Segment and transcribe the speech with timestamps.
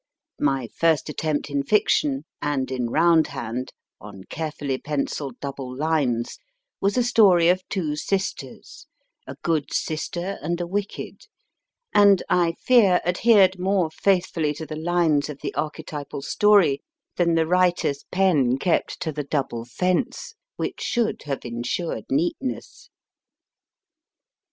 [0.39, 6.39] My first attempt in fiction, and in round hand, on carefully pencilled double lines,
[6.81, 8.87] was a story of two sisters,
[9.27, 10.73] a good sister and a no MY FIRST BOOK
[11.05, 11.21] wicked,
[11.93, 16.81] and I fear adhered more faithfully to the lines of the archetypal story
[17.17, 22.89] than the writer s pen kept to the double fence which should have ensured neatness.